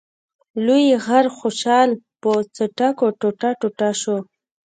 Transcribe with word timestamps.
لوی 0.65 0.85
غر 1.05 1.25
خوشحال 1.37 1.89
په 2.21 2.31
څټکو 2.55 3.07
ټوټه 3.19 3.49
ټوټه 3.59 3.89
شو. 4.01 4.17